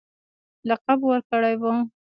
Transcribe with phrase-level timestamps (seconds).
[0.69, 1.73] لقب ورکړی وو.